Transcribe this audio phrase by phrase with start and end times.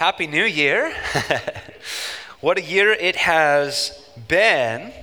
[0.00, 0.94] Happy New Year.
[2.40, 4.94] what a year it has been,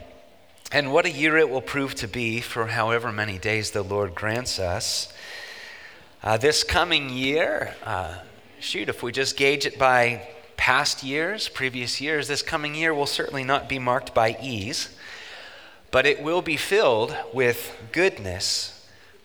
[0.71, 4.15] and what a year it will prove to be for however many days the Lord
[4.15, 5.13] grants us.
[6.23, 8.15] Uh, this coming year, uh,
[8.60, 13.06] shoot, if we just gauge it by past years, previous years, this coming year will
[13.06, 14.90] certainly not be marked by ease,
[15.92, 18.77] but it will be filled with goodness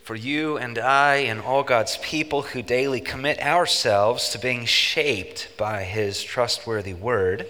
[0.03, 5.47] for you and I and all God's people who daily commit ourselves to being shaped
[5.57, 7.47] by His trustworthy word.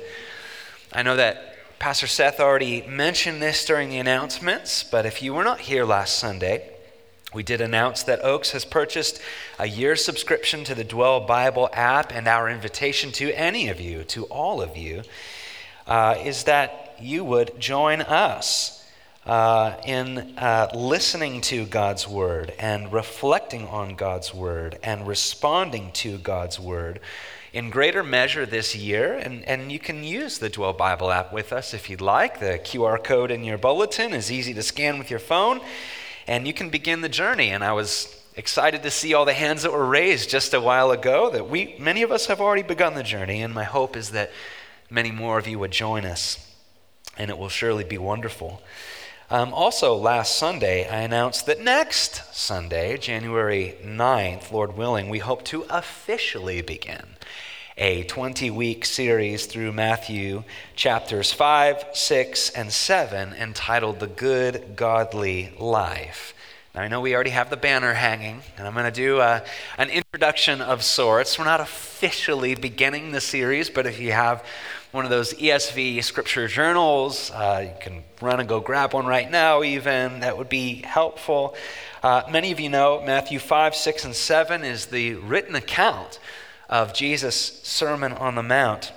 [0.92, 5.44] I know that Pastor Seth already mentioned this during the announcements, but if you were
[5.44, 6.70] not here last Sunday,
[7.34, 9.20] we did announce that Oaks has purchased
[9.58, 14.04] a year subscription to the Dwell Bible app, and our invitation to any of you,
[14.04, 15.02] to all of you,
[15.88, 18.83] uh, is that you would join us
[19.26, 26.18] uh, in uh, listening to God's word and reflecting on God's word and responding to
[26.18, 27.00] God's word
[27.54, 29.14] in greater measure this year.
[29.14, 32.40] And, and you can use the Dwell Bible app with us if you'd like.
[32.40, 35.62] The QR code in your bulletin is easy to scan with your phone,
[36.28, 37.52] and you can begin the journey.
[37.52, 40.90] And I was excited to see all the hands that were raised just a while
[40.90, 44.10] ago that we many of us have already begun the journey and my hope is
[44.10, 44.32] that
[44.90, 46.52] many more of you would join us
[47.16, 48.60] and it will surely be wonderful
[49.34, 55.44] um, also, last Sunday, I announced that next Sunday, January 9th, Lord willing, we hope
[55.46, 57.16] to officially begin
[57.76, 60.44] a 20 week series through Matthew
[60.76, 66.36] chapters 5, 6, and 7 entitled The Good Godly Life.
[66.76, 69.38] Now, I know we already have the banner hanging, and I'm going to do a,
[69.38, 69.46] uh,
[69.80, 71.40] an introduction of sorts.
[71.40, 74.46] We're not officially beginning the series, but if you have
[74.94, 77.32] one of those ESV scripture journals.
[77.32, 80.20] Uh, you can run and go grab one right now, even.
[80.20, 81.56] That would be helpful.
[82.04, 86.20] Uh, many of you know Matthew 5, 6, and 7 is the written account
[86.70, 88.94] of Jesus' Sermon on the Mount.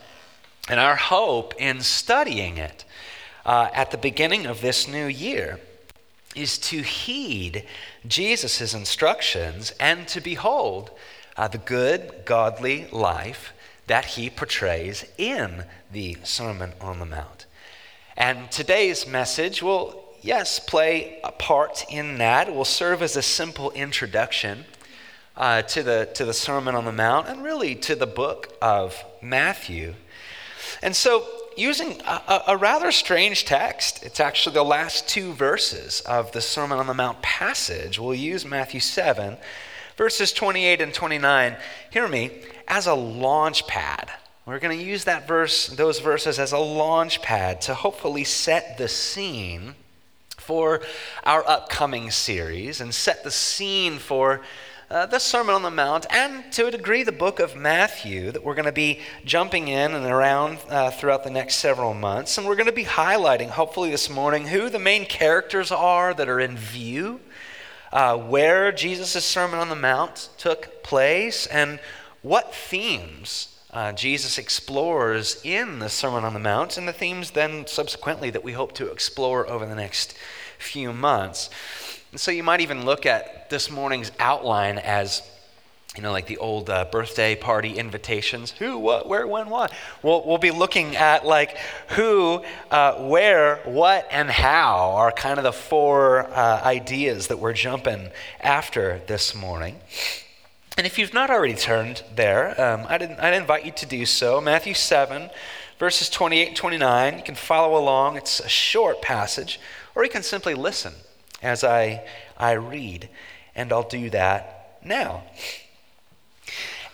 [0.68, 2.84] And our hope in studying it
[3.46, 5.60] uh, at the beginning of this new year
[6.34, 7.64] is to heed
[8.06, 10.90] Jesus' instructions and to behold
[11.38, 13.54] uh, the good, godly life
[13.86, 17.46] that he portrays in the Sermon on the Mount.
[18.16, 22.48] And today's message will, yes, play a part in that.
[22.48, 24.64] It will serve as a simple introduction
[25.36, 29.04] uh, to, the, to the Sermon on the Mount and really to the book of
[29.20, 29.94] Matthew.
[30.82, 31.26] And so,
[31.56, 36.78] using a, a, rather strange text, it's actually the last two verses of the Sermon
[36.78, 37.98] on the Mount passage.
[37.98, 39.36] We'll use Matthew 7,
[39.96, 41.56] verses 28 and 29.
[41.90, 42.30] Hear me
[42.68, 44.10] as a launch pad.
[44.44, 48.78] We're going to use that verse, those verses as a launch pad to hopefully set
[48.78, 49.74] the scene
[50.36, 50.80] for
[51.24, 54.42] our upcoming series and set the scene for
[54.88, 58.44] uh, the Sermon on the Mount and to a degree the book of Matthew that
[58.44, 62.38] we're going to be jumping in and around uh, throughout the next several months.
[62.38, 66.28] And we're going to be highlighting, hopefully, this morning, who the main characters are that
[66.28, 67.20] are in view,
[67.92, 71.80] uh, where Jesus' Sermon on the Mount took place, and
[72.22, 77.66] what themes uh, Jesus explores in the Sermon on the Mount, and the themes then
[77.66, 80.14] subsequently that we hope to explore over the next
[80.58, 81.50] few months.
[82.10, 85.22] And so you might even look at this morning's outline as
[85.96, 88.52] you know, like the old uh, birthday party invitations.
[88.52, 89.72] Who, what, where, when, what.
[90.02, 91.56] We'll, we'll be looking at like
[91.90, 97.52] who, uh, where, what, and how are kind of the four uh, ideas that we're
[97.52, 99.80] jumping after this morning.
[100.76, 104.40] And if you've not already turned there, um, I'd, I'd invite you to do so.
[104.42, 105.30] Matthew 7,
[105.78, 107.16] verses 28 and 29.
[107.16, 109.58] You can follow along, it's a short passage,
[109.94, 110.92] or you can simply listen
[111.42, 113.08] as I, I read,
[113.54, 115.24] and I'll do that now.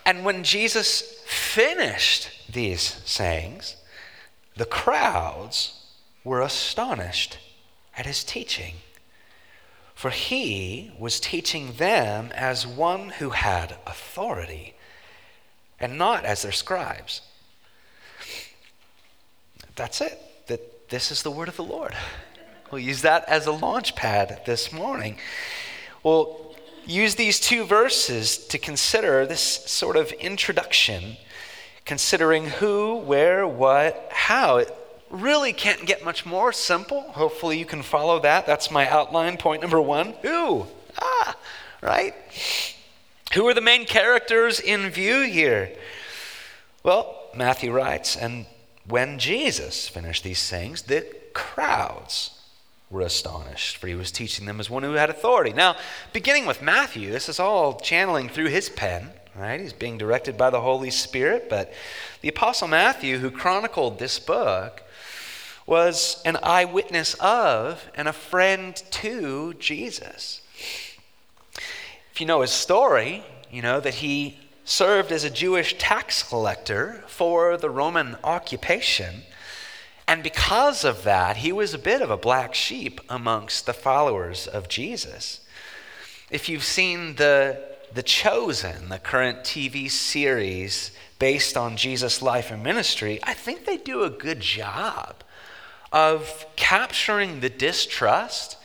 [0.05, 3.77] And when Jesus finished these sayings,
[4.55, 5.85] the crowds
[6.23, 7.37] were astonished
[7.97, 8.75] at his teaching
[10.03, 14.73] for he was teaching them as one who had authority
[15.79, 17.21] and not as their scribes.
[19.77, 20.19] That's it.
[20.47, 21.95] That this is the word of the Lord.
[22.69, 25.17] We'll use that as a launch pad this morning.
[26.03, 26.42] We'll
[26.85, 31.17] use these two verses to consider this sort of introduction,
[31.85, 34.57] considering who, where, what, how.
[34.57, 34.75] It
[35.09, 37.01] really can't get much more simple.
[37.11, 38.45] Hopefully, you can follow that.
[38.45, 39.37] That's my outline.
[39.37, 40.67] Point number one who?
[41.01, 41.35] Ah,
[41.81, 42.13] right?
[43.33, 45.71] Who are the main characters in view here?
[46.83, 48.45] Well, Matthew writes, and
[48.87, 52.39] when Jesus finished these things, the crowds
[52.93, 55.51] were astonished, for he was teaching them as one who had authority.
[55.51, 55.75] Now,
[56.13, 59.59] beginning with Matthew, this is all channeling through his pen, right?
[59.59, 61.49] He's being directed by the Holy Spirit.
[61.49, 61.73] But
[62.21, 64.83] the Apostle Matthew, who chronicled this book,
[65.65, 70.41] was an eyewitness of and a friend to Jesus.
[72.11, 77.03] If you know his story, you know that he served as a Jewish tax collector
[77.07, 79.23] for the Roman occupation.
[80.07, 84.47] And because of that, he was a bit of a black sheep amongst the followers
[84.47, 85.39] of Jesus.
[86.29, 87.63] If you've seen the,
[87.93, 93.77] the Chosen, the current TV series based on Jesus' life and ministry, I think they
[93.77, 95.23] do a good job
[95.91, 98.57] of capturing the distrust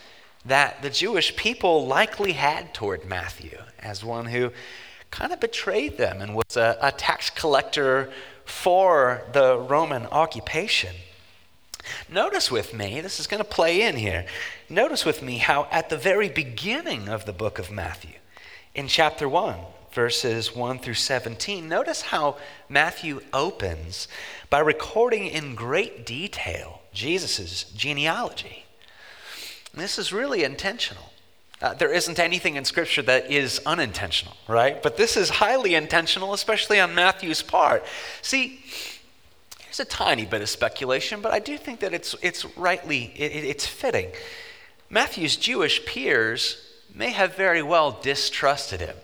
[0.45, 4.51] that the Jewish people likely had toward Matthew as one who
[5.11, 8.11] kind of betrayed them and was a, a tax collector
[8.45, 10.95] for the Roman occupation.
[12.11, 14.25] Notice with me, this is going to play in here.
[14.69, 18.15] Notice with me how at the very beginning of the book of Matthew,
[18.75, 19.57] in chapter 1,
[19.93, 22.37] verses 1 through 17, notice how
[22.69, 24.09] Matthew opens
[24.49, 28.65] by recording in great detail Jesus' genealogy.
[29.75, 31.13] this is really intentional.
[31.61, 34.81] Uh, there isn't anything in Scripture that is unintentional, right?
[34.83, 37.85] But this is highly intentional, especially on Matthew's part.
[38.23, 38.61] See,
[39.79, 43.45] here's a tiny bit of speculation, but I do think that it's, it's rightly, it,
[43.45, 44.11] it's fitting.
[44.91, 46.65] Matthew's Jewish peers
[46.95, 48.97] may have very well distrusted him,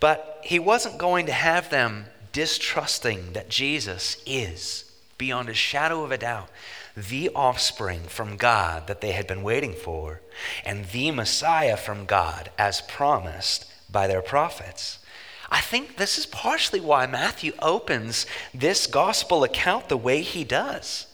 [0.00, 6.10] but he wasn't going to have them distrusting that Jesus is, beyond a shadow of
[6.10, 6.48] a doubt,
[6.96, 10.20] the offspring from God that they had been waiting for,
[10.64, 14.98] and the Messiah from God as promised by their prophets.
[15.50, 21.06] I think this is partially why Matthew opens this gospel account the way he does,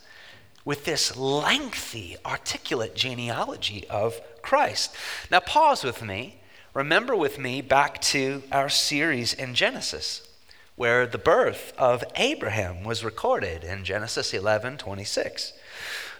[0.64, 4.94] with this lengthy, articulate genealogy of Christ.
[5.30, 6.40] Now, pause with me.
[6.74, 10.28] Remember with me back to our series in Genesis,
[10.74, 15.54] where the birth of Abraham was recorded in Genesis 11 26.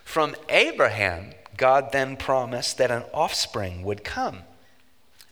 [0.03, 4.45] From Abraham, God then promised that an offspring would come.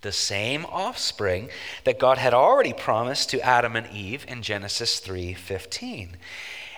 [0.05, 1.49] The same offspring
[1.85, 6.19] that God had already promised to Adam and Eve in Genesis 3:15.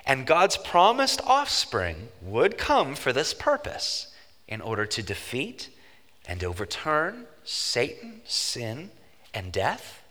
[0.07, 4.15] And God's promised offspring would come for this purpose
[4.47, 5.71] in order to defeat
[6.29, 8.93] and overturn Satan, sin,
[9.35, 10.03] and death.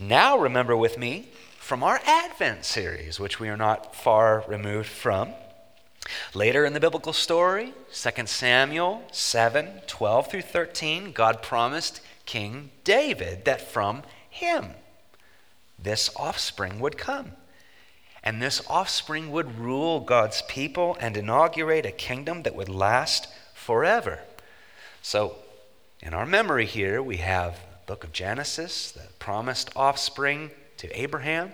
[0.00, 1.28] Now remember with me
[1.60, 5.32] from our Advent series, which we are not far removed from.
[6.34, 13.44] Later in the biblical story, 2 Samuel 7 12 through 13, God promised King David
[13.44, 14.74] that from him
[15.82, 17.32] this offspring would come.
[18.22, 24.20] And this offspring would rule God's people and inaugurate a kingdom that would last forever.
[25.00, 25.36] So,
[26.00, 31.52] in our memory here, we have the book of Genesis, the promised offspring to Abraham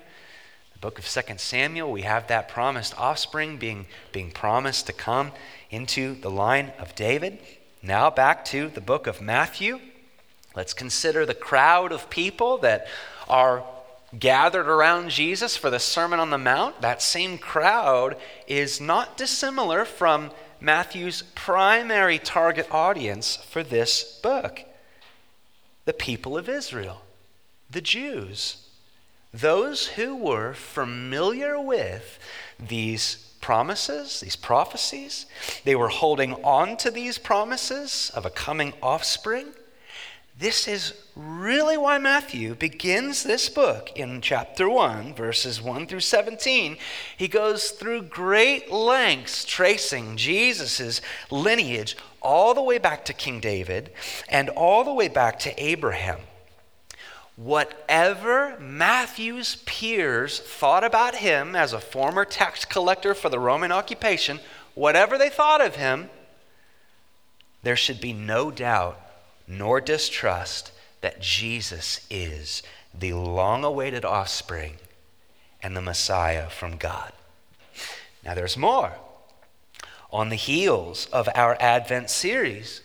[0.77, 5.33] the book of 2 Samuel, we have that promised offspring being, being promised to come
[5.71, 7.39] into the line of David.
[7.83, 9.81] Now back to the book of Matthew.
[10.55, 12.89] Let's consider the crowd of people that
[13.27, 13.65] are
[14.19, 16.83] gathered around Jesus for the Sermon on the Mount.
[16.83, 20.31] That same crowd is not dissimilar from
[20.61, 24.63] Matthew's primary target audience for this book
[25.87, 27.03] the people of Israel,
[27.71, 28.66] the Jews
[29.41, 32.19] those who were familiar with
[32.59, 35.27] these promises, these prophecies,
[35.65, 39.47] they were holding on to these promises of a coming offspring.
[40.39, 46.77] This is really why Matthew begins this book in chapter 1, verses 1 through 17.
[47.17, 51.01] He goes through great lengths tracing Jesus'
[51.31, 53.93] lineage all the way back to King David
[54.29, 56.21] and all the way back to Abraham
[57.37, 64.41] whatever Matthew's peers thought about him as a former tax collector for the Roman occupation,
[64.75, 66.09] whatever they thought of him,
[67.63, 69.01] there should be no doubt
[69.47, 72.63] nor distrust that Jesus is
[72.99, 74.75] the long awaited offspring
[75.63, 77.13] and the Messiah from God.
[78.25, 78.93] Now, there's more.
[80.11, 82.81] On the heels of our Advent series,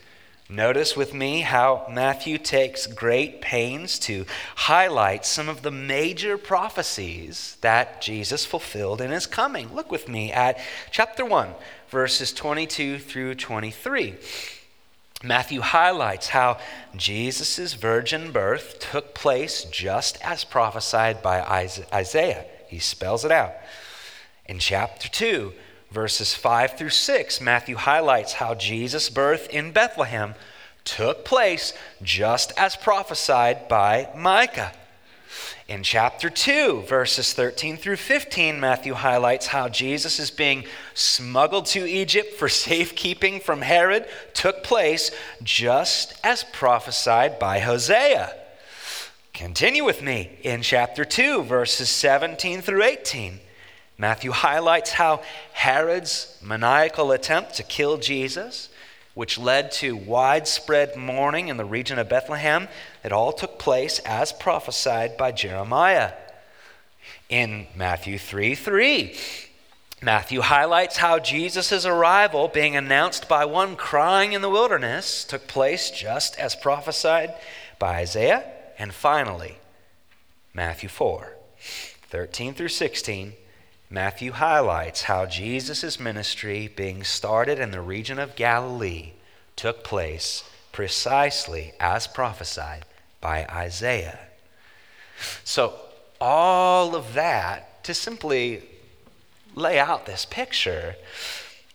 [0.52, 4.26] Notice with me how Matthew takes great pains to
[4.58, 9.74] highlight some of the major prophecies that Jesus fulfilled in his coming.
[9.74, 10.60] Look with me at
[10.92, 11.52] chapter 1,
[11.90, 14.16] verses 22 through 23.
[15.24, 16.58] Matthew highlights how
[16.98, 21.40] Jesus' virgin birth took place just as prophesied by
[21.94, 22.44] Isaiah.
[22.68, 23.54] He spells it out.
[24.48, 25.54] In chapter 2,
[25.92, 30.36] verses 5 through 6, Matthew highlights how Jesus' birth in Bethlehem
[30.84, 34.72] took place just as prophesied by Micah.
[35.68, 41.90] In chapter 2, verses 13 through 15, Matthew highlights how Jesus is being smuggled to
[41.90, 45.12] Egypt for safekeeping from Herod took place
[45.44, 48.36] just as prophesied by Hosea.
[49.34, 53.40] Continue with me in chapter 2, verses 17 through 18.
[54.02, 55.22] Matthew highlights how
[55.54, 58.70] Herod's maniacal attempt to kill Jesus,
[59.14, 62.68] which led to widespread mourning in the region of Bethlehem,
[63.04, 66.14] it all took place as prophesied by Jeremiah.
[67.30, 69.16] In Matthew 3 3,
[70.02, 75.92] Matthew highlights how Jesus' arrival, being announced by one crying in the wilderness, took place
[75.92, 77.36] just as prophesied
[77.78, 78.52] by Isaiah.
[78.80, 79.60] And finally,
[80.56, 81.36] Matthew 4
[82.10, 83.34] 13 through 16,
[83.94, 89.12] Matthew highlights how Jesus' ministry, being started in the region of Galilee,
[89.58, 92.86] took place precisely as prophesied
[93.20, 94.20] by Isaiah.
[95.44, 95.74] So,
[96.22, 98.64] all of that to simply
[99.56, 100.96] lay out this picture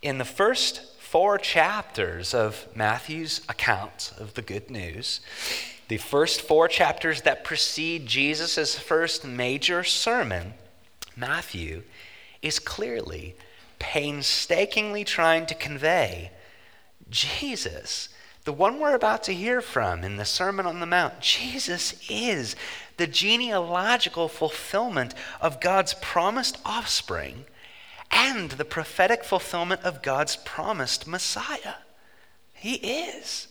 [0.01, 5.21] in the first four chapters of Matthew's account of the good news,
[5.89, 10.55] the first four chapters that precede Jesus' first major sermon,
[11.17, 11.83] Matthew
[12.43, 13.35] is clearly,
[13.79, 16.31] painstakingly trying to convey
[17.11, 18.09] Jesus
[18.47, 22.55] the one we're about to hear from in the Sermon on the Mount, Jesus is
[22.97, 27.45] the genealogical fulfillment of God's promised offspring
[28.09, 31.75] and the prophetic fulfillment of God's promised Messiah.
[32.53, 33.49] He is.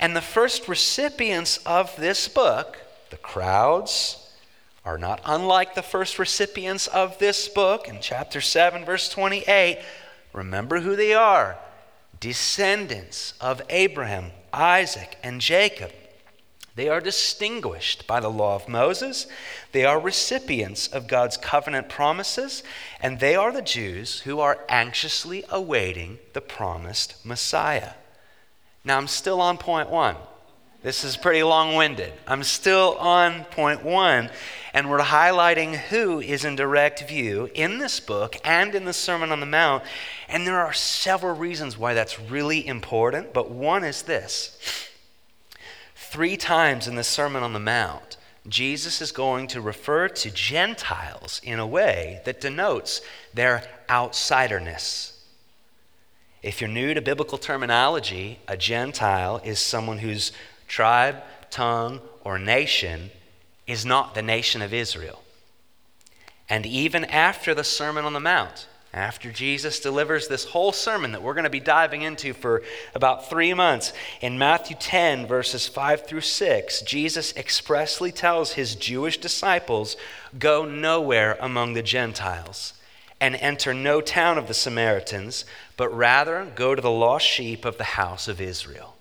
[0.00, 2.78] And the first recipients of this book,
[3.10, 4.25] the crowds,
[4.86, 9.80] are not unlike the first recipients of this book in chapter 7, verse 28.
[10.32, 11.58] Remember who they are
[12.20, 15.92] descendants of Abraham, Isaac, and Jacob.
[16.76, 19.26] They are distinguished by the law of Moses.
[19.72, 22.62] They are recipients of God's covenant promises,
[23.00, 27.92] and they are the Jews who are anxiously awaiting the promised Messiah.
[28.84, 30.16] Now, I'm still on point one.
[30.86, 32.12] This is pretty long winded.
[32.28, 34.30] I'm still on point one,
[34.72, 39.32] and we're highlighting who is in direct view in this book and in the Sermon
[39.32, 39.82] on the Mount.
[40.28, 44.88] And there are several reasons why that's really important, but one is this.
[45.96, 48.16] Three times in the Sermon on the Mount,
[48.46, 53.00] Jesus is going to refer to Gentiles in a way that denotes
[53.34, 55.14] their outsiderness.
[56.44, 60.30] If you're new to biblical terminology, a Gentile is someone whose
[60.66, 63.10] tribe, tongue, or nation
[63.66, 65.22] is not the nation of Israel.
[66.48, 71.22] And even after the Sermon on the Mount, after Jesus delivers this whole sermon that
[71.22, 72.62] we're going to be diving into for
[72.94, 79.18] about three months, in Matthew 10, verses 5 through 6, Jesus expressly tells his Jewish
[79.18, 79.96] disciples
[80.38, 82.72] go nowhere among the Gentiles
[83.20, 85.44] and enter no town of the Samaritans,
[85.76, 88.95] but rather go to the lost sheep of the house of Israel.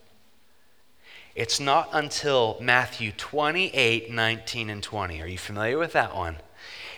[1.36, 5.22] It's not until Matthew 28, 19, and 20.
[5.22, 6.38] Are you familiar with that one?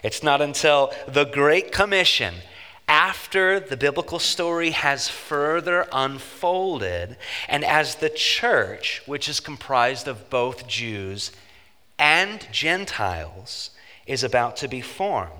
[0.03, 2.35] It's not until the Great Commission,
[2.87, 7.17] after the biblical story has further unfolded,
[7.49, 11.31] and as the church, which is comprised of both Jews
[11.97, 13.71] and Gentiles,
[14.05, 15.31] is about to be formed.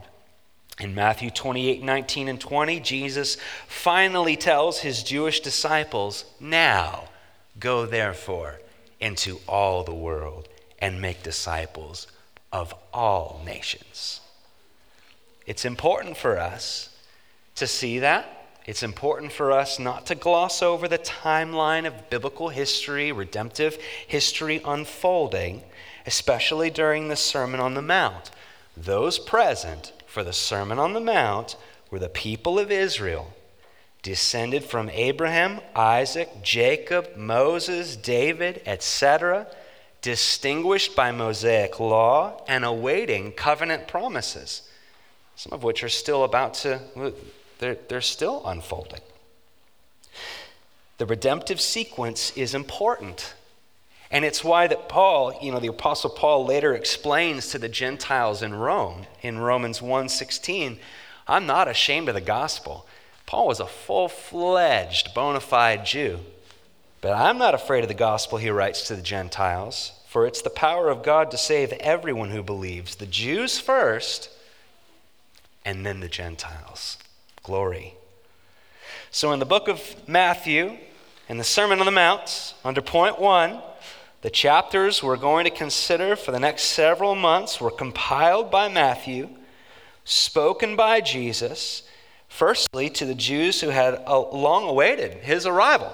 [0.80, 3.38] In Matthew 28, 19, and 20, Jesus
[3.68, 7.10] finally tells his Jewish disciples, Now
[7.60, 8.60] go therefore
[9.00, 10.48] into all the world
[10.80, 12.08] and make disciples
[12.52, 14.22] of all nations.
[15.46, 16.90] It's important for us
[17.56, 18.34] to see that.
[18.66, 23.78] It's important for us not to gloss over the timeline of biblical history, redemptive
[24.08, 25.64] history unfolding,
[26.06, 28.30] especially during the Sermon on the Mount.
[28.76, 31.56] Those present for the Sermon on the Mount
[31.90, 33.34] were the people of Israel
[34.08, 39.48] descended from Abraham, Isaac, Jacob, Moses, David, etc.,
[40.02, 44.62] distinguished by Mosaic law and awaiting covenant promises,
[45.36, 46.80] some of which are still about to,
[47.60, 49.02] they're, they're still unfolding.
[51.00, 53.36] The redemptive sequence is important.
[54.10, 58.42] And it's why that Paul, you know, the apostle Paul later explains to the Gentiles
[58.42, 60.80] in Rome in Romans 1:16,
[61.28, 62.87] I'm not ashamed of the gospel
[63.28, 66.20] Paul was a full fledged, bona fide Jew.
[67.02, 70.50] But I'm not afraid of the gospel, he writes to the Gentiles, for it's the
[70.50, 74.30] power of God to save everyone who believes, the Jews first,
[75.64, 76.98] and then the Gentiles.
[77.44, 77.94] Glory.
[79.12, 80.78] So in the book of Matthew,
[81.28, 83.62] in the Sermon on the Mount, under point one,
[84.22, 89.30] The chapters we're going to consider for the next several months were compiled by Matthew,
[90.06, 91.84] spoken by Jesus,
[92.38, 95.92] firstly to the Jews who had uh, long awaited his arrival.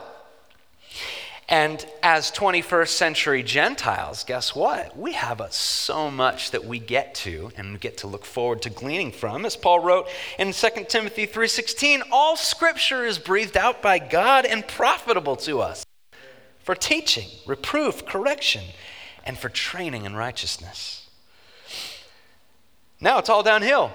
[1.47, 4.97] And as 21st century Gentiles, guess what?
[4.97, 9.13] We have so much that we get to and get to look forward to gleaning
[9.13, 9.45] from.
[9.45, 10.07] As Paul wrote
[10.37, 15.85] in 2 Timothy 3:16, all scripture is breathed out by God and profitable to us
[16.59, 18.63] for teaching, reproof, correction,
[19.25, 21.07] and for training in righteousness.
[22.99, 23.91] Now it's all downhill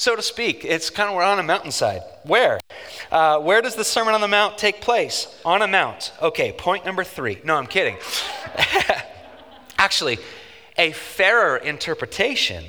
[0.00, 0.64] so to speak.
[0.64, 2.00] It's kind of we're on a mountainside.
[2.22, 2.58] Where?
[3.12, 5.38] Uh, where does the Sermon on the Mount take place?
[5.44, 6.14] On a mount.
[6.22, 7.38] Okay, point number three.
[7.44, 7.98] No, I'm kidding.
[9.78, 10.16] actually,
[10.78, 12.64] a fairer interpretation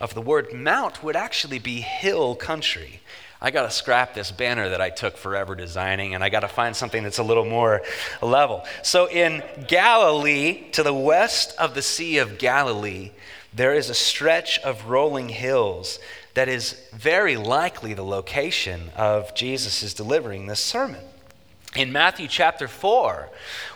[0.00, 2.98] of the word mount would actually be hill country.
[3.40, 6.48] I got to scrap this banner that I took forever designing, and I got to
[6.48, 7.82] find something that's a little more
[8.20, 8.64] level.
[8.82, 13.12] So, in Galilee, to the west of the Sea of Galilee,
[13.52, 16.00] there is a stretch of rolling hills
[16.34, 21.00] that is very likely the location of Jesus' delivering this sermon.
[21.76, 23.28] In Matthew chapter 4,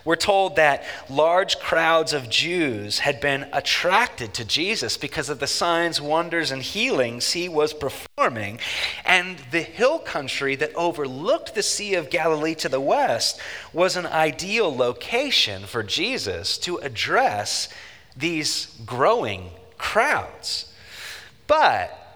[0.04, 5.48] we're told that large crowds of Jews had been attracted to Jesus because of the
[5.48, 8.60] signs, wonders, and healings he was performing.
[9.04, 13.40] And the hill country that overlooked the Sea of Galilee to the west
[13.72, 17.68] was an ideal location for Jesus to address
[18.16, 20.72] these growing crowds.
[21.48, 22.07] But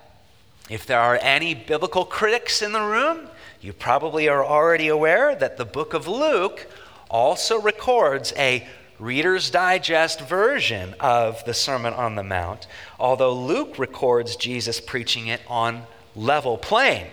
[0.72, 3.28] if there are any biblical critics in the room,
[3.60, 6.66] you probably are already aware that the book of Luke
[7.10, 8.66] also records a
[8.98, 12.66] Reader's Digest version of the Sermon on the Mount,
[12.98, 15.82] although Luke records Jesus preaching it on
[16.16, 17.08] level plain.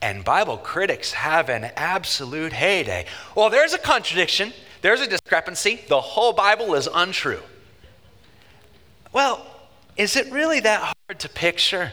[0.00, 3.06] And Bible critics have an absolute heyday.
[3.34, 5.80] Well, there's a contradiction, there's a discrepancy.
[5.88, 7.42] The whole Bible is untrue.
[9.12, 9.44] Well,
[9.96, 11.92] is it really that hard to picture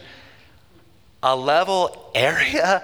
[1.21, 2.83] a level area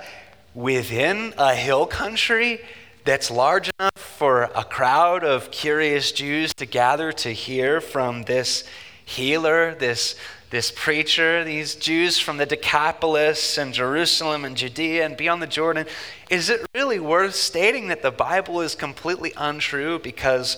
[0.54, 2.62] within a hill country
[3.04, 8.64] that's large enough for a crowd of curious Jews to gather to hear from this
[9.06, 10.16] healer, this,
[10.52, 15.88] this preacher, these Jews from the Decapolis and Jerusalem and Judea and beyond the Jordan?
[16.30, 20.58] Is it really worth stating that the Bible is completely untrue because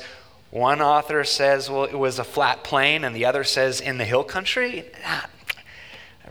[0.49, 4.03] one author says, well, it was a flat plain, and the other says in the
[4.03, 4.83] hill country.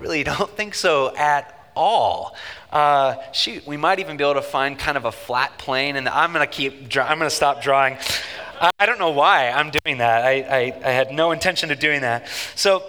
[0.01, 2.35] Really don't think so at all.
[2.73, 5.97] Uh, shoot, we might even be able to find kind of a flat plane.
[5.97, 7.99] and I'm going to keep, I'm going to stop drawing.
[8.79, 10.25] I don't know why I'm doing that.
[10.25, 12.29] I, I, I had no intention of doing that.
[12.55, 12.83] So,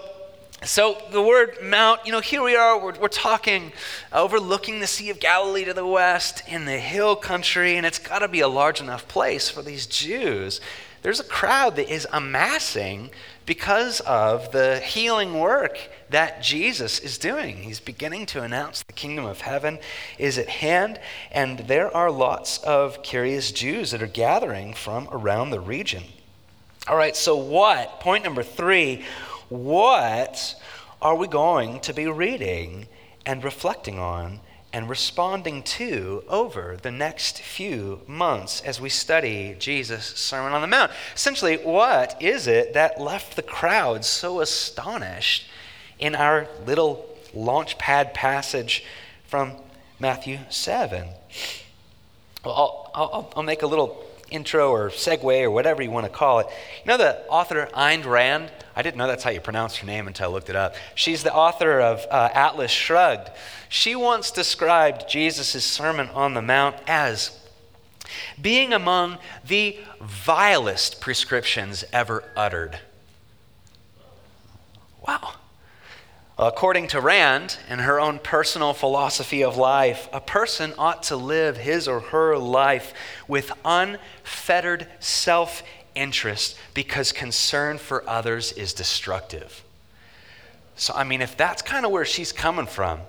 [0.63, 3.71] so the word mount, you know, here we are, we're, we're talking
[4.11, 8.19] overlooking the Sea of Galilee to the west in the hill country, and it's got
[8.19, 10.59] to be a large enough place for these Jews
[11.01, 13.09] there's a crowd that is amassing
[13.51, 15.77] because of the healing work
[16.09, 17.57] that Jesus is doing.
[17.57, 19.77] He's beginning to announce the kingdom of heaven
[20.17, 21.01] is at hand,
[21.33, 26.03] and there are lots of curious Jews that are gathering from around the region.
[26.87, 27.99] All right, so what?
[27.99, 29.03] Point number three
[29.49, 30.55] what
[31.01, 32.87] are we going to be reading
[33.25, 34.39] and reflecting on
[34.73, 40.67] and responding to over the next few months as we study Jesus' Sermon on the
[40.67, 40.91] Mount.
[41.13, 45.45] Essentially, what is it that left the crowd so astonished
[45.99, 48.85] in our little launch pad passage
[49.27, 49.53] from
[49.99, 51.07] Matthew 7?
[52.45, 56.11] Well, I'll, I'll, I'll make a little intro or segue or whatever you want to
[56.11, 56.47] call it.
[56.83, 58.51] You know the author Ayn Rand?
[58.75, 60.75] I didn't know that's how you pronounce her name until I looked it up.
[60.95, 63.29] She's the author of uh, Atlas Shrugged.
[63.69, 67.37] She once described Jesus' Sermon on the Mount as
[68.41, 72.79] being among the vilest prescriptions ever uttered.
[75.05, 75.33] Wow.
[76.43, 81.55] According to Rand, in her own personal philosophy of life, a person ought to live
[81.55, 82.95] his or her life
[83.27, 85.61] with unfettered self
[85.93, 89.63] interest because concern for others is destructive.
[90.75, 93.01] So, I mean, if that's kind of where she's coming from,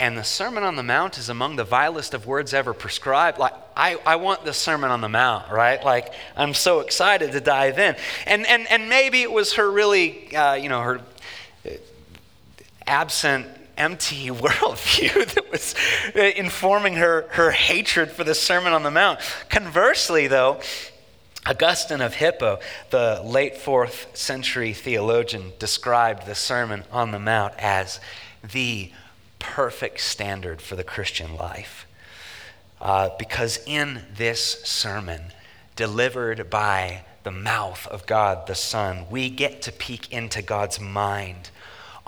[0.00, 3.38] and the Sermon on the Mount is among the vilest of words ever prescribed.
[3.38, 5.84] Like, I, I want the Sermon on the Mount, right?
[5.84, 7.94] Like, I'm so excited to dive in.
[8.26, 11.02] And, and, and maybe it was her really, uh, you know, her
[12.86, 15.74] absent, empty worldview that was
[16.14, 19.20] uh, informing her, her hatred for the Sermon on the Mount.
[19.48, 20.60] Conversely, though,
[21.46, 28.00] Augustine of Hippo, the late fourth century theologian, described the Sermon on the Mount as
[28.42, 28.92] the
[29.38, 31.86] perfect standard for the Christian life.
[32.80, 35.32] Uh, because in this sermon,
[35.76, 39.06] delivered by the mouth of God the Son.
[39.10, 41.50] We get to peek into God's mind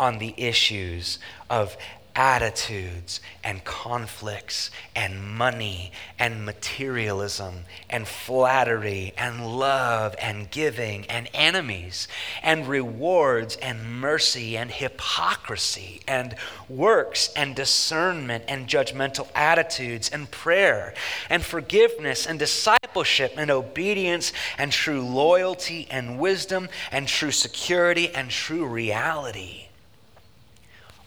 [0.02, 1.76] on the issues of
[2.16, 7.54] attitudes and conflicts and money and materialism
[7.88, 12.08] and flattery and love and giving and enemies
[12.42, 16.34] and rewards and mercy and hypocrisy and
[16.68, 20.92] works and discernment and judgmental attitudes and prayer
[21.30, 28.30] and forgiveness and discipleship and obedience and true loyalty and wisdom and true security and
[28.30, 29.68] true reality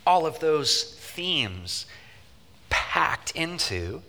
[0.05, 1.85] all of those themes
[2.69, 4.01] packed into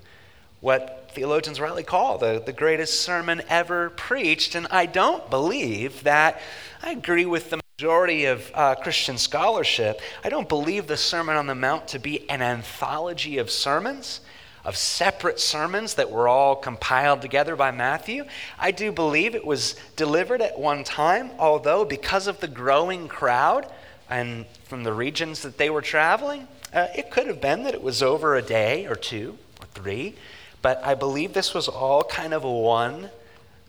[0.60, 4.54] what theologians rightly call the, the greatest sermon ever preached.
[4.54, 6.40] And I don't believe that,
[6.82, 11.46] I agree with the majority of uh, Christian scholarship, I don't believe the Sermon on
[11.46, 14.20] the Mount to be an anthology of sermons.
[14.64, 18.24] Of separate sermons that were all compiled together by Matthew.
[18.58, 23.70] I do believe it was delivered at one time, although, because of the growing crowd
[24.10, 27.82] and from the regions that they were traveling, uh, it could have been that it
[27.82, 30.14] was over a day or two or three,
[30.60, 33.10] but I believe this was all kind of a one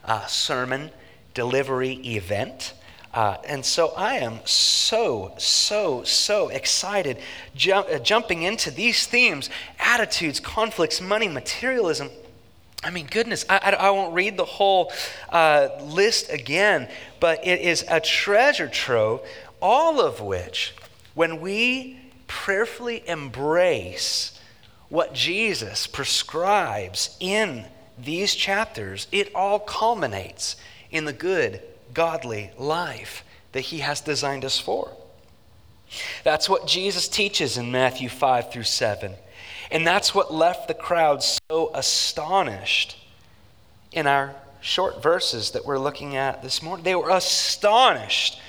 [0.03, 0.89] uh, sermon
[1.35, 2.73] delivery event.
[3.13, 7.17] Uh, and so I am so, so, so excited
[7.55, 12.09] jump, uh, jumping into these themes attitudes, conflicts, money, materialism.
[12.83, 14.91] I mean, goodness, I, I, I won't read the whole
[15.29, 19.21] uh, list again, but it is a treasure trove,
[19.61, 20.75] all of which,
[21.17, 24.39] when we prayerfully embrace
[24.89, 27.65] what Jesus prescribes in
[27.97, 30.57] these chapters, it all culminates
[30.91, 31.59] in the good,
[31.91, 34.91] godly life that he has designed us for.
[36.23, 39.13] That's what Jesus teaches in Matthew 5 through 7.
[39.71, 42.95] And that's what left the crowd so astonished
[43.91, 46.83] in our short verses that we're looking at this morning.
[46.83, 48.39] They were astonished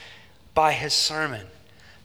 [0.52, 1.46] by his sermon.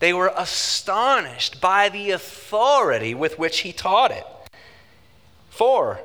[0.04, 4.28] They were astonished by the authority with which he taught it.
[5.50, 6.02] For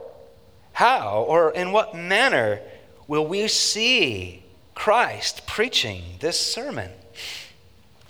[0.75, 2.61] how or in what manner
[3.09, 4.45] will we see
[4.77, 6.93] Christ preaching this sermon?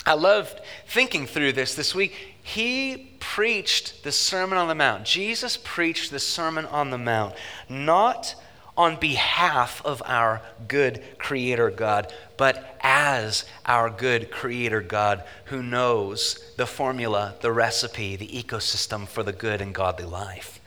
[0.05, 2.35] I loved thinking through this this week.
[2.43, 5.07] He preached the Sermon on the Mount.
[5.07, 7.35] Jesus preached the Sermon on the Mount,
[7.67, 8.35] not
[8.79, 16.53] on behalf of our good Creator God, but as our good Creator God who knows
[16.57, 20.61] the formula, the recipe, the ecosystem for the good and godly life.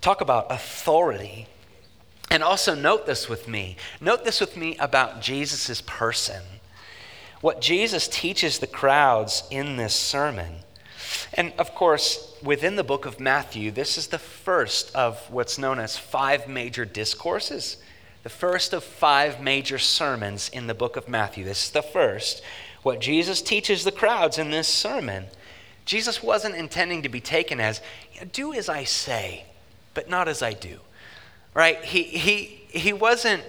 [0.00, 1.46] Talk about authority.
[2.28, 3.76] And also note this with me.
[4.00, 6.42] Note this with me about Jesus' person.
[7.40, 10.56] What Jesus teaches the crowds in this sermon.
[11.34, 15.78] And of course, within the book of Matthew, this is the first of what's known
[15.78, 17.76] as five major discourses
[18.26, 21.44] the first of five major sermons in the book of Matthew.
[21.44, 22.42] This is the first.
[22.82, 25.26] What Jesus teaches the crowds in this sermon.
[25.84, 27.80] Jesus wasn't intending to be taken as,
[28.32, 29.44] do as I say,
[29.94, 30.80] but not as I do.
[31.54, 31.84] Right?
[31.84, 33.44] He, he, he wasn't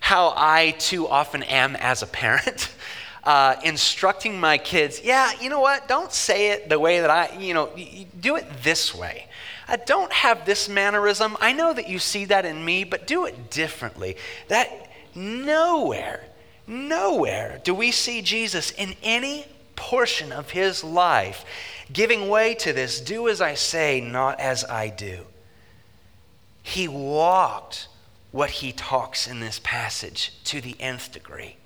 [0.00, 2.74] how I too often am as a parent.
[3.26, 5.88] Uh, instructing my kids, yeah, you know what?
[5.88, 7.70] Don't say it the way that I, you know,
[8.20, 9.26] do it this way.
[9.66, 11.36] I don't have this mannerism.
[11.40, 14.16] I know that you see that in me, but do it differently.
[14.46, 14.70] That
[15.16, 16.24] nowhere,
[16.68, 21.44] nowhere do we see Jesus in any portion of his life
[21.92, 25.26] giving way to this do as I say, not as I do.
[26.62, 27.88] He walked
[28.32, 31.56] what he talks in this passage to the nth degree.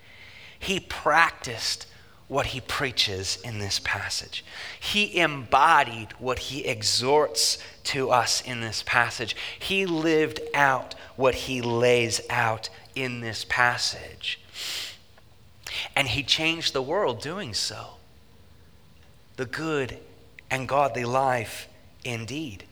[0.60, 1.86] He practiced
[2.28, 4.44] what he preaches in this passage.
[4.78, 9.34] He embodied what he exhorts to us in this passage.
[9.58, 14.38] He lived out what he lays out in this passage.
[15.96, 17.94] And he changed the world doing so.
[19.36, 19.98] The good
[20.52, 21.68] and godly life
[22.04, 22.62] indeed.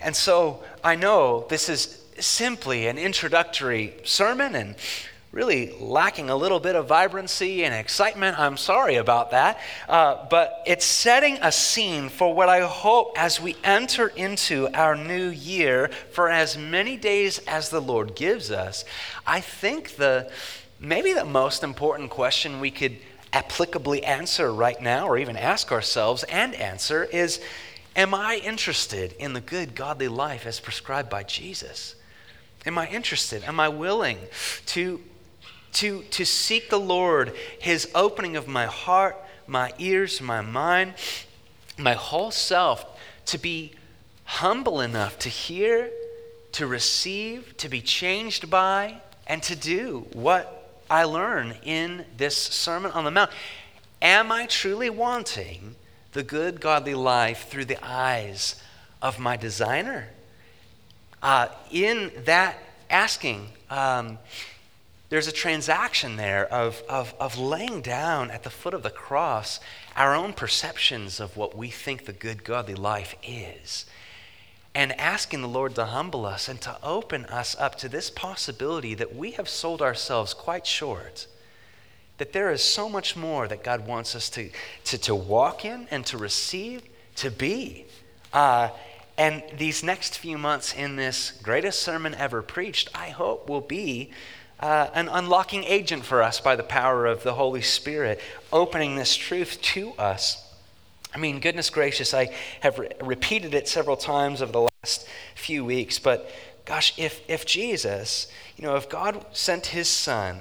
[0.00, 4.76] And so I know this is simply an introductory sermon and
[5.34, 8.38] really lacking a little bit of vibrancy and excitement.
[8.38, 9.58] I'm sorry about that.
[9.88, 14.94] Uh, but it's setting a scene for what I hope as we enter into our
[14.94, 18.84] new year for as many days as the Lord gives us.
[19.26, 20.30] I think the
[20.78, 22.96] maybe the most important question we could
[23.32, 27.40] applicably answer right now, or even ask ourselves and answer, is
[27.96, 31.96] Am I interested in the good, godly life as prescribed by Jesus?
[32.66, 33.44] Am I interested?
[33.44, 34.18] Am I willing
[34.66, 35.00] to
[35.74, 40.94] to, to seek the Lord, His opening of my heart, my ears, my mind,
[41.78, 42.84] my whole self,
[43.26, 43.72] to be
[44.24, 45.90] humble enough to hear,
[46.52, 52.92] to receive, to be changed by, and to do what I learn in this Sermon
[52.92, 53.30] on the Mount.
[54.00, 55.76] Am I truly wanting
[56.12, 58.62] the good, godly life through the eyes
[59.00, 60.10] of my designer?
[61.22, 62.58] Uh, in that
[62.90, 64.18] asking, um,
[65.14, 69.60] there's a transaction there of, of, of laying down at the foot of the cross
[69.94, 73.86] our own perceptions of what we think the good, godly life is.
[74.74, 78.92] And asking the Lord to humble us and to open us up to this possibility
[78.94, 81.28] that we have sold ourselves quite short
[82.18, 84.50] that there is so much more that God wants us to,
[84.86, 86.82] to, to walk in and to receive,
[87.14, 87.84] to be.
[88.32, 88.70] Uh,
[89.16, 94.10] and these next few months in this greatest sermon ever preached, I hope will be
[94.64, 98.18] uh, an unlocking agent for us by the power of the Holy Spirit,
[98.50, 100.42] opening this truth to us.
[101.14, 105.66] I mean, goodness gracious, I have re- repeated it several times over the last few
[105.66, 106.30] weeks, but
[106.64, 110.40] gosh, if, if Jesus, you know, if God sent his son,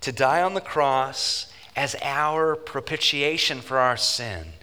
[0.00, 4.54] to die on the cross as our propitiation for our sin,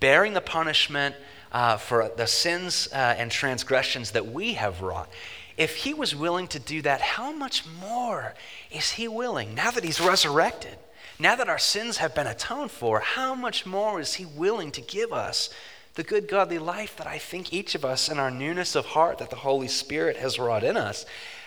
[0.00, 1.14] bearing the punishment
[1.52, 5.10] uh, for the sins uh, and transgressions that we have wrought.
[5.56, 8.34] If he was willing to do that, how much more
[8.70, 10.78] is he willing, now that he's resurrected,
[11.18, 14.82] now that our sins have been atoned for, how much more is he willing to
[14.82, 15.48] give us
[15.94, 19.18] the good godly life that I think each of us in our newness of heart
[19.18, 21.06] that the Holy Spirit has wrought in us?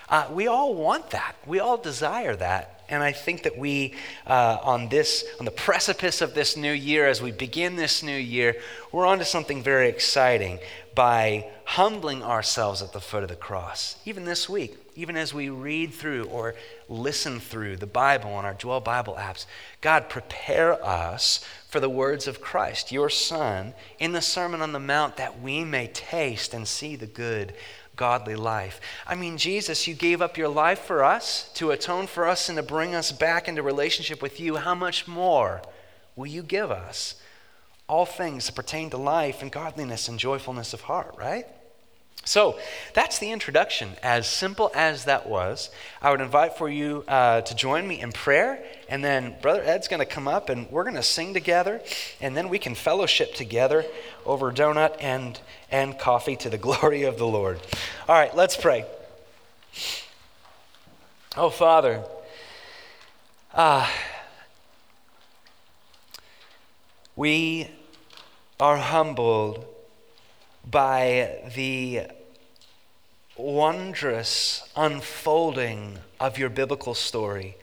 [0.09, 1.35] Uh, we all want that.
[1.45, 2.78] We all desire that.
[2.89, 3.93] And I think that we,
[4.25, 8.17] uh, on this, on the precipice of this new year, as we begin this new
[8.17, 8.55] year,
[8.91, 10.59] we're onto something very exciting
[10.95, 13.95] by humbling ourselves at the foot of the cross.
[14.05, 16.55] Even this week, even as we read through or
[16.89, 19.45] listen through the Bible on our Dwell Bible apps,
[19.79, 24.79] God, prepare us for the words of Christ, your Son, in the Sermon on the
[24.79, 27.53] Mount, that we may taste and see the good
[27.99, 28.79] godly life.
[29.05, 32.55] I mean, Jesus, you gave up your life for us to atone for us and
[32.55, 34.55] to bring us back into relationship with you.
[34.55, 35.61] How much more
[36.15, 37.15] will you give us?
[37.89, 41.45] All things that pertain to life and godliness and joyfulness of heart, right?
[42.25, 42.59] So
[42.93, 43.89] that's the introduction.
[44.03, 48.11] As simple as that was, I would invite for you uh, to join me in
[48.11, 51.81] prayer, and then Brother Ed's going to come up and we're going to sing together,
[52.21, 53.83] and then we can fellowship together
[54.25, 55.39] over donut and,
[55.71, 57.59] and coffee to the glory of the Lord.
[58.07, 58.85] All right, let's pray.
[61.35, 62.03] Oh, Father,
[63.55, 63.91] ah,
[67.15, 67.69] we
[68.59, 69.65] are humbled
[70.69, 72.03] by the
[73.37, 77.55] wondrous unfolding of your biblical story.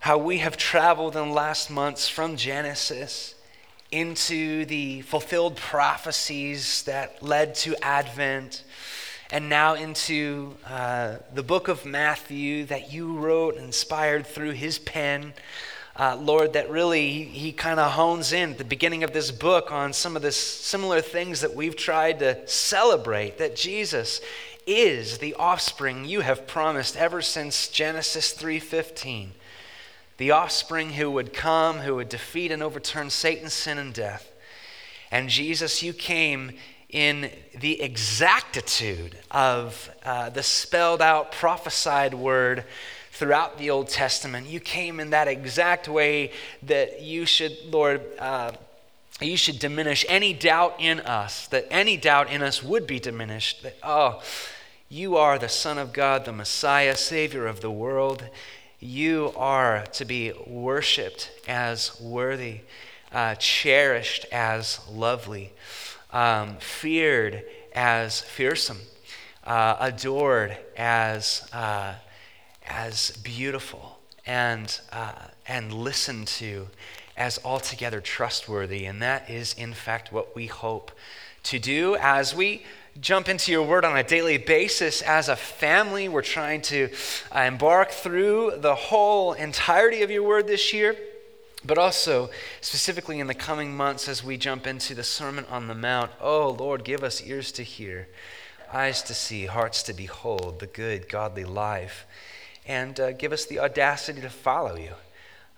[0.00, 3.34] How we have traveled in the last months from Genesis
[3.90, 8.62] into the fulfilled prophecies that led to Advent,
[9.30, 15.34] and now into uh, the book of Matthew that you wrote, inspired through his pen
[15.98, 19.32] uh, Lord, that really he, he kind of hones in at the beginning of this
[19.32, 24.20] book on some of the similar things that we've tried to celebrate, that Jesus
[24.66, 29.32] is the offspring you have promised ever since Genesis 3:15.
[30.18, 34.30] The offspring who would come, who would defeat and overturn Satan's sin and death.
[35.10, 36.52] And Jesus, you came
[36.90, 42.64] in the exactitude of uh, the spelled out, prophesied word
[43.18, 44.46] throughout the Old Testament.
[44.46, 46.30] You came in that exact way
[46.62, 48.52] that you should, Lord, uh,
[49.20, 53.64] you should diminish any doubt in us, that any doubt in us would be diminished.
[53.64, 54.22] That, oh,
[54.88, 58.24] you are the Son of God, the Messiah, Savior of the world.
[58.78, 62.60] You are to be worshiped as worthy,
[63.10, 65.52] uh, cherished as lovely,
[66.12, 67.42] um, feared
[67.74, 68.78] as fearsome,
[69.44, 71.94] uh, adored as uh,
[72.68, 75.12] as beautiful and, uh,
[75.46, 76.68] and listened to
[77.16, 78.84] as altogether trustworthy.
[78.84, 80.92] And that is, in fact, what we hope
[81.44, 82.64] to do as we
[83.00, 86.08] jump into your word on a daily basis as a family.
[86.08, 86.90] We're trying to
[87.34, 90.96] uh, embark through the whole entirety of your word this year,
[91.64, 95.74] but also specifically in the coming months as we jump into the Sermon on the
[95.74, 96.10] Mount.
[96.20, 98.08] Oh, Lord, give us ears to hear,
[98.72, 102.06] eyes to see, hearts to behold the good, godly life
[102.68, 104.92] and uh, give us the audacity to follow you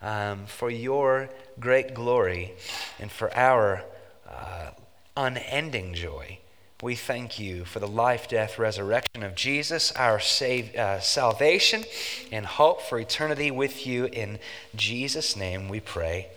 [0.01, 2.53] um, for your great glory
[2.99, 3.85] and for our
[4.29, 4.71] uh,
[5.17, 6.39] unending joy.
[6.83, 11.85] We thank you for the life, death, resurrection of Jesus, our save, uh, salvation,
[12.33, 14.07] and hope for eternity with you.
[14.07, 14.39] In
[14.75, 16.29] Jesus' name we pray.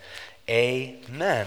[0.46, 1.46] Amen.